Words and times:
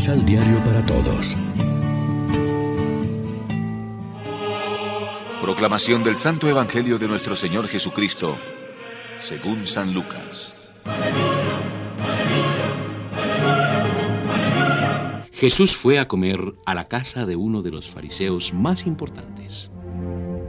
Misal 0.00 0.24
Diario 0.24 0.56
para 0.64 0.82
Todos. 0.86 1.36
Proclamación 5.42 6.02
del 6.02 6.16
Santo 6.16 6.48
Evangelio 6.48 6.98
de 6.98 7.06
nuestro 7.06 7.36
Señor 7.36 7.68
Jesucristo, 7.68 8.38
según 9.18 9.66
San 9.66 9.92
Lucas. 9.92 10.54
Jesús 15.32 15.76
fue 15.76 15.98
a 15.98 16.08
comer 16.08 16.54
a 16.64 16.74
la 16.74 16.86
casa 16.86 17.26
de 17.26 17.36
uno 17.36 17.60
de 17.60 17.70
los 17.70 17.90
fariseos 17.90 18.54
más 18.54 18.86
importantes. 18.86 19.70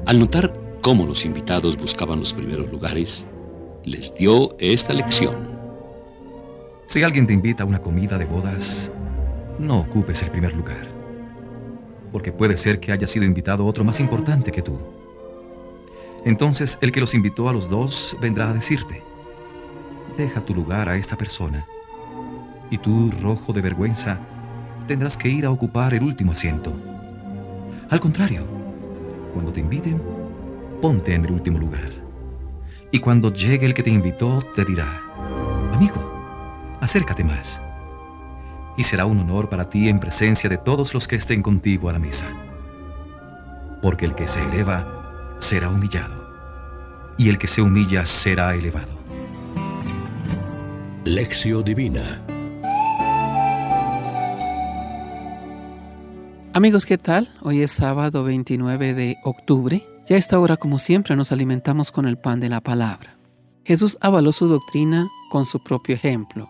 Al 0.07 0.17
notar 0.17 0.53
cómo 0.81 1.05
los 1.05 1.25
invitados 1.25 1.75
buscaban 1.75 2.19
los 2.19 2.33
primeros 2.33 2.71
lugares, 2.71 3.27
les 3.83 4.13
dio 4.13 4.55
esta 4.59 4.93
lección. 4.93 5.59
Si 6.85 7.03
alguien 7.03 7.27
te 7.27 7.33
invita 7.33 7.63
a 7.63 7.65
una 7.65 7.81
comida 7.81 8.17
de 8.17 8.23
bodas, 8.23 8.93
no 9.61 9.79
ocupes 9.79 10.21
el 10.23 10.31
primer 10.31 10.55
lugar, 10.55 10.87
porque 12.11 12.31
puede 12.31 12.57
ser 12.57 12.79
que 12.79 12.91
haya 12.91 13.07
sido 13.07 13.25
invitado 13.25 13.65
otro 13.65 13.83
más 13.83 13.99
importante 13.99 14.51
que 14.51 14.61
tú. 14.61 14.77
Entonces 16.25 16.77
el 16.81 16.91
que 16.91 16.99
los 16.99 17.13
invitó 17.13 17.47
a 17.47 17.53
los 17.53 17.69
dos 17.69 18.17
vendrá 18.21 18.49
a 18.49 18.53
decirte, 18.53 19.01
deja 20.17 20.41
tu 20.41 20.53
lugar 20.53 20.89
a 20.89 20.97
esta 20.97 21.15
persona, 21.15 21.65
y 22.69 22.77
tú, 22.77 23.11
rojo 23.21 23.53
de 23.53 23.61
vergüenza, 23.61 24.17
tendrás 24.87 25.17
que 25.17 25.29
ir 25.29 25.45
a 25.45 25.51
ocupar 25.51 25.93
el 25.93 26.03
último 26.03 26.31
asiento. 26.31 26.73
Al 27.89 27.99
contrario, 27.99 28.45
cuando 29.33 29.51
te 29.51 29.59
inviten, 29.59 30.01
ponte 30.81 31.13
en 31.13 31.25
el 31.25 31.31
último 31.31 31.59
lugar. 31.59 31.91
Y 32.91 32.99
cuando 32.99 33.33
llegue 33.33 33.65
el 33.65 33.73
que 33.73 33.83
te 33.83 33.89
invitó, 33.89 34.41
te 34.55 34.65
dirá, 34.65 35.01
amigo, 35.73 36.77
acércate 36.79 37.23
más. 37.23 37.61
Y 38.77 38.83
será 38.83 39.05
un 39.05 39.19
honor 39.19 39.49
para 39.49 39.69
ti 39.69 39.89
en 39.89 39.99
presencia 39.99 40.49
de 40.49 40.57
todos 40.57 40.93
los 40.93 41.07
que 41.07 41.15
estén 41.15 41.41
contigo 41.41 41.89
a 41.89 41.93
la 41.93 41.99
mesa. 41.99 42.27
Porque 43.81 44.05
el 44.05 44.15
que 44.15 44.27
se 44.27 44.43
eleva 44.43 45.35
será 45.39 45.69
humillado, 45.69 47.13
y 47.17 47.29
el 47.29 47.37
que 47.37 47.47
se 47.47 47.61
humilla 47.61 48.05
será 48.05 48.53
elevado. 48.55 49.01
Lección 51.03 51.63
Divina 51.63 52.21
Amigos, 56.53 56.85
¿qué 56.85 56.97
tal? 56.97 57.29
Hoy 57.41 57.61
es 57.61 57.71
sábado 57.71 58.25
29 58.25 58.93
de 58.93 59.17
octubre. 59.23 59.87
Ya 60.09 60.17
a 60.17 60.19
esta 60.19 60.37
hora, 60.37 60.57
como 60.57 60.79
siempre, 60.79 61.15
nos 61.15 61.31
alimentamos 61.31 61.91
con 61.91 62.05
el 62.05 62.17
pan 62.17 62.41
de 62.41 62.49
la 62.49 62.59
palabra. 62.59 63.15
Jesús 63.63 63.97
avaló 64.01 64.33
su 64.33 64.49
doctrina 64.49 65.07
con 65.29 65.45
su 65.45 65.63
propio 65.63 65.95
ejemplo. 65.95 66.49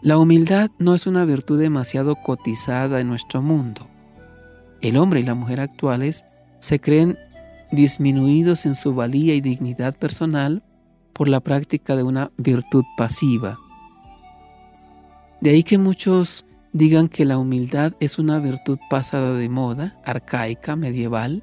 La 0.00 0.16
humildad 0.16 0.70
no 0.78 0.94
es 0.94 1.08
una 1.08 1.24
virtud 1.24 1.58
demasiado 1.58 2.14
cotizada 2.14 3.00
en 3.00 3.08
nuestro 3.08 3.42
mundo. 3.42 3.88
El 4.80 4.96
hombre 4.96 5.20
y 5.20 5.22
la 5.24 5.34
mujer 5.34 5.58
actuales 5.58 6.24
se 6.60 6.78
creen 6.78 7.18
disminuidos 7.72 8.64
en 8.64 8.76
su 8.76 8.94
valía 8.94 9.34
y 9.34 9.40
dignidad 9.40 9.96
personal 9.96 10.62
por 11.12 11.28
la 11.28 11.40
práctica 11.40 11.96
de 11.96 12.04
una 12.04 12.30
virtud 12.36 12.84
pasiva. 12.96 13.58
De 15.40 15.50
ahí 15.50 15.64
que 15.64 15.78
muchos 15.78 16.46
digan 16.72 17.08
que 17.08 17.24
la 17.24 17.38
humildad 17.38 17.94
es 17.98 18.20
una 18.20 18.38
virtud 18.38 18.78
pasada 18.88 19.34
de 19.34 19.48
moda, 19.48 20.00
arcaica, 20.04 20.76
medieval, 20.76 21.42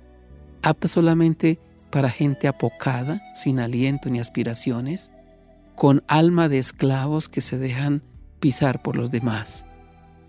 apta 0.62 0.88
solamente 0.88 1.60
para 1.92 2.10
gente 2.10 2.48
apocada, 2.48 3.22
sin 3.34 3.60
aliento 3.60 4.10
ni 4.10 4.20
aspiraciones, 4.20 5.12
con 5.76 6.04
alma 6.08 6.48
de 6.48 6.60
esclavos 6.60 7.28
que 7.28 7.42
se 7.42 7.58
dejan 7.58 8.02
pisar 8.46 8.80
por 8.84 8.96
los 8.96 9.10
demás. 9.10 9.66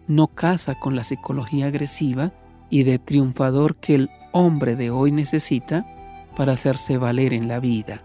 No 0.08 0.28
casa 0.28 0.80
con 0.80 0.96
la 0.96 1.04
psicología 1.04 1.66
agresiva 1.66 2.32
y 2.70 2.82
de 2.84 2.98
triunfador 2.98 3.76
que 3.76 3.94
el 3.94 4.10
hombre 4.32 4.74
de 4.74 4.88
hoy 4.88 5.12
necesita 5.12 5.84
para 6.34 6.54
hacerse 6.54 6.96
valer 6.96 7.34
en 7.34 7.46
la 7.46 7.60
vida. 7.60 8.00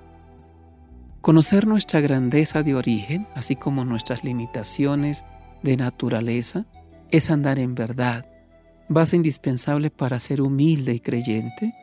Conocer 1.22 1.66
nuestra 1.66 2.02
grandeza 2.02 2.62
de 2.62 2.76
origen, 2.76 3.26
así 3.36 3.56
como 3.56 3.86
nuestras 3.86 4.26
limitaciones 4.26 5.24
de 5.64 5.78
naturaleza, 5.78 6.66
es 7.10 7.32
andar 7.32 7.58
en 7.58 7.74
verdad, 7.74 8.26
base 8.90 9.16
indispensable 9.16 9.92
para 9.92 10.20
ser 10.20 10.42
humilde 10.42 10.94
y 10.94 11.00
creyente, 11.00 11.74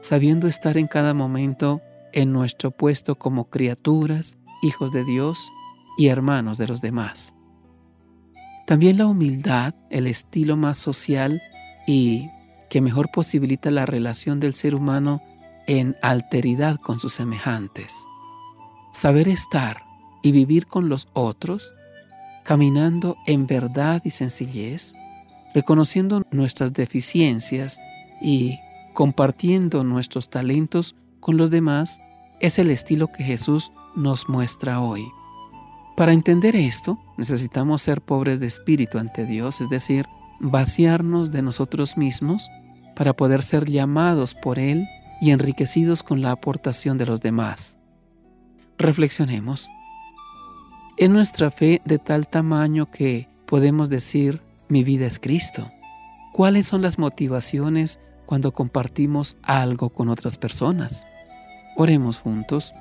sabiendo 0.00 0.48
estar 0.48 0.78
en 0.78 0.86
cada 0.86 1.12
momento 1.12 1.82
en 2.14 2.32
nuestro 2.32 2.70
puesto 2.70 3.18
como 3.18 3.50
criaturas, 3.50 4.38
hijos 4.62 4.90
de 4.90 5.04
Dios 5.04 5.52
y 5.98 6.06
hermanos 6.06 6.56
de 6.56 6.66
los 6.66 6.80
demás. 6.80 7.34
También 8.66 8.98
la 8.98 9.06
humildad, 9.06 9.74
el 9.90 10.06
estilo 10.06 10.56
más 10.56 10.78
social 10.78 11.42
y 11.86 12.30
que 12.70 12.80
mejor 12.80 13.10
posibilita 13.10 13.70
la 13.70 13.86
relación 13.86 14.40
del 14.40 14.54
ser 14.54 14.74
humano 14.74 15.22
en 15.66 15.96
alteridad 16.02 16.76
con 16.76 16.98
sus 16.98 17.12
semejantes. 17.12 18.06
Saber 18.92 19.28
estar 19.28 19.82
y 20.22 20.32
vivir 20.32 20.66
con 20.66 20.88
los 20.88 21.08
otros, 21.12 21.72
caminando 22.44 23.16
en 23.26 23.46
verdad 23.46 24.00
y 24.04 24.10
sencillez, 24.10 24.94
reconociendo 25.54 26.22
nuestras 26.30 26.72
deficiencias 26.72 27.78
y 28.20 28.58
compartiendo 28.94 29.84
nuestros 29.84 30.30
talentos 30.30 30.94
con 31.20 31.36
los 31.36 31.50
demás 31.50 31.98
es 32.40 32.58
el 32.58 32.70
estilo 32.70 33.08
que 33.12 33.24
Jesús 33.24 33.72
nos 33.94 34.28
muestra 34.28 34.80
hoy. 34.80 35.06
Para 35.96 36.12
entender 36.12 36.56
esto, 36.56 36.98
necesitamos 37.16 37.82
ser 37.82 38.00
pobres 38.00 38.40
de 38.40 38.46
espíritu 38.46 38.98
ante 38.98 39.26
Dios, 39.26 39.60
es 39.60 39.68
decir, 39.68 40.06
vaciarnos 40.40 41.30
de 41.30 41.42
nosotros 41.42 41.96
mismos 41.96 42.48
para 42.96 43.14
poder 43.14 43.42
ser 43.42 43.70
llamados 43.70 44.34
por 44.34 44.58
Él 44.58 44.86
y 45.20 45.30
enriquecidos 45.30 46.02
con 46.02 46.22
la 46.22 46.32
aportación 46.32 46.98
de 46.98 47.06
los 47.06 47.20
demás. 47.20 47.78
Reflexionemos. 48.78 49.68
¿Es 50.96 51.10
nuestra 51.10 51.50
fe 51.50 51.80
de 51.84 51.98
tal 51.98 52.28
tamaño 52.28 52.90
que 52.90 53.28
podemos 53.46 53.88
decir, 53.88 54.42
mi 54.68 54.84
vida 54.84 55.06
es 55.06 55.18
Cristo? 55.18 55.70
¿Cuáles 56.32 56.66
son 56.66 56.82
las 56.82 56.98
motivaciones 56.98 58.00
cuando 58.26 58.52
compartimos 58.52 59.36
algo 59.42 59.90
con 59.90 60.08
otras 60.08 60.38
personas. 60.38 61.06
Oremos 61.76 62.18
juntos. 62.18 62.74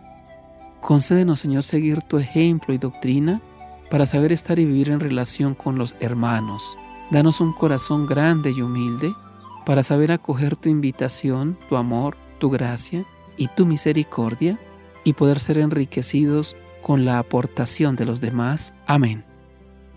Concédenos, 0.83 1.39
Señor, 1.39 1.63
seguir 1.63 2.01
tu 2.01 2.17
ejemplo 2.17 2.73
y 2.73 2.77
doctrina 2.77 3.41
para 3.89 4.05
saber 4.05 4.33
estar 4.33 4.59
y 4.59 4.65
vivir 4.65 4.89
en 4.89 4.99
relación 4.99 5.55
con 5.55 5.77
los 5.77 5.95
hermanos. 6.01 6.77
Danos 7.09 7.39
un 7.39 7.53
corazón 7.53 8.05
grande 8.05 8.51
y 8.51 8.61
humilde 8.61 9.13
para 9.65 9.81
saber 9.81 10.11
acoger 10.11 10.57
tu 10.57 10.67
invitación, 10.67 11.57
tu 11.69 11.77
amor, 11.77 12.17
tu 12.37 12.49
gracia 12.49 13.05
y 13.37 13.47
tu 13.47 13.65
misericordia 13.65 14.59
y 15.05 15.13
poder 15.13 15.39
ser 15.39 15.57
enriquecidos 15.57 16.57
con 16.81 17.05
la 17.05 17.17
aportación 17.17 17.95
de 17.95 18.05
los 18.05 18.19
demás. 18.19 18.73
Amén. 18.85 19.23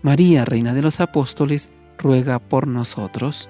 María, 0.03 0.45
Reina 0.45 0.73
de 0.73 0.83
los 0.83 1.01
Apóstoles, 1.01 1.73
ruega 1.97 2.39
por 2.39 2.65
nosotros. 2.65 3.49